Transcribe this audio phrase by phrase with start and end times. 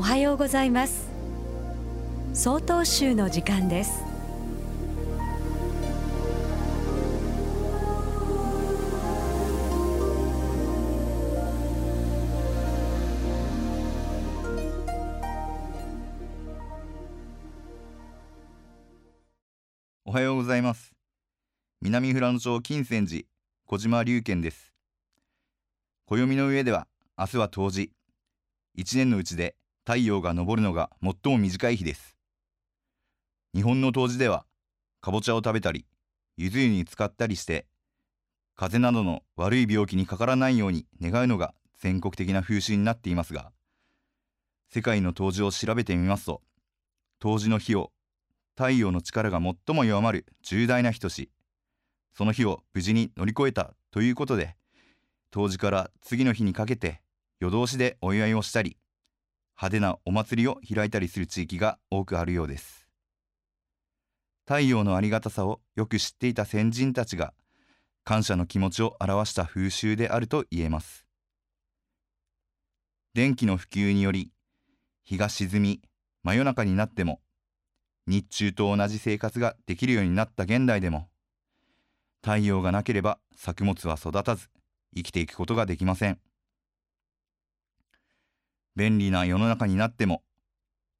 [0.00, 1.10] おはようございます。
[2.32, 4.02] 総統集の時間です。
[20.06, 20.92] おはようございます。
[21.82, 23.24] 南富良野町金泉寺
[23.66, 24.72] 小島龍賢です。
[26.06, 26.86] 暦の上では
[27.18, 27.92] 明日は冬至。
[28.74, 32.16] 一年のうちで太陽が昇るのが最も短い日です。
[33.52, 34.46] 日本の冬至では
[35.00, 35.84] かぼちゃを食べたり
[36.36, 37.66] ゆず湯に浸かったりして
[38.54, 43.50] 風邪などの悪い病気にかからないように願うのが全国的な風習になっていますが
[44.68, 46.42] 世界の冬至を調べてみますと
[47.18, 47.90] 冬至の日を
[48.56, 51.30] 太陽の力が最も弱まる重大な日とし
[52.14, 54.54] その日を無事に乗り越えたということで
[55.32, 57.00] 冬至から次の日にかけて
[57.40, 58.76] 夜通しでお祝いをしたり
[59.60, 62.88] 派手なお祭りを開いたりする地域が多くあるようです。
[64.46, 67.34] 太陽のありがたさをよく知っていた先人たちが
[68.02, 71.04] 感謝の気持ちを表した風習であると言えます。
[73.12, 74.32] 電気の普及により
[75.02, 75.82] 日が沈み
[76.22, 77.20] 真夜中になっても
[78.06, 81.10] 日中と同じ生活ができるようになった現代でも
[82.22, 84.48] 太陽がなければ作物は育たず
[84.96, 86.18] 生きていくことができません。
[88.76, 90.22] 便利な世の中になっても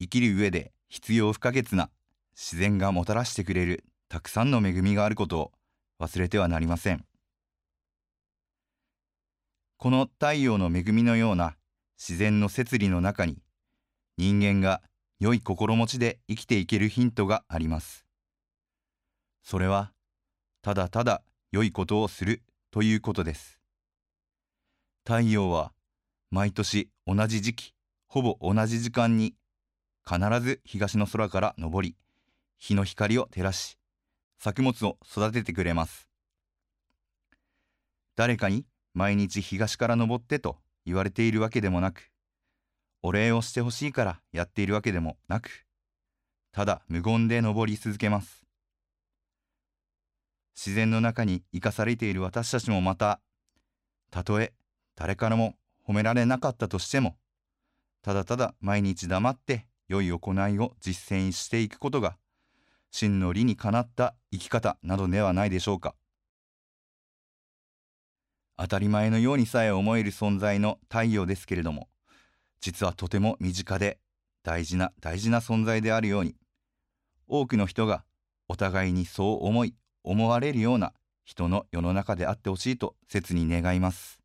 [0.00, 1.90] 生きる上で必要不可欠な
[2.34, 5.52] 自然がもたらしてくれるたくさんの恵みがあることを
[6.00, 7.04] 忘れてはなりません。
[9.76, 11.56] この太陽の恵みのような
[11.98, 13.38] 自然の摂理の中に
[14.18, 14.82] 人間が
[15.20, 18.06] 良い心持ちで生きていけるヒントがあります。
[19.42, 19.92] それは
[20.62, 23.60] ただただ良いことをするということです。
[25.04, 25.72] 太陽は
[26.30, 27.74] 毎年同じ時期
[28.06, 29.34] ほぼ同じ時間に
[30.08, 31.96] 必ず東の空から昇り
[32.56, 33.78] 日の光を照らし
[34.38, 36.08] 作物を育ててくれます。
[38.14, 42.12] 誰かに毎日東から昇ってと言われているわけでもなく
[43.02, 45.66] お礼をしてほしいからやっているわけでもなく
[46.52, 48.44] ただ無言で昇り続けます。
[50.54, 53.20] 自然の中に生かされている私たちもまた
[54.12, 54.52] たとえ
[54.94, 55.56] 誰からも
[55.90, 57.16] 褒められなかったとしても
[58.02, 62.16] ただただ毎日黙って良い行いを実践していくことが
[62.92, 65.96] 真の理にかなった生き方などではないでしょうか。
[68.56, 71.88] 当たり前のようにさえ思える存在の太陽ですけれども
[72.60, 73.98] 実はとても身近で
[74.44, 76.36] 大事な大事な存在であるように
[77.26, 78.04] 多くの人が
[78.48, 79.74] お互いにそう思い
[80.04, 80.92] 思われるような
[81.24, 84.19] 人の世の中であってほしいと切に願います。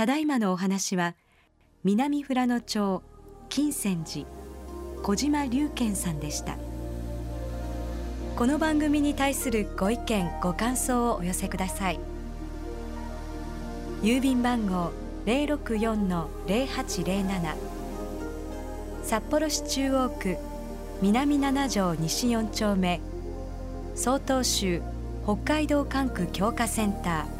[0.00, 1.14] ただいまのお話は
[1.84, 3.02] 南富良野町
[3.50, 4.24] 金泉寺
[5.02, 6.56] 小島龍賢さんでした。
[8.34, 12.00] この番組に対するご意見ご感想をお寄せください。
[14.00, 14.90] 郵便番号
[15.26, 17.56] 064-0807
[19.02, 20.38] 札幌市中央区
[21.02, 23.02] 南七条西4丁目。
[23.94, 24.80] 曹洞州
[25.24, 27.39] 北海道管区強化センター。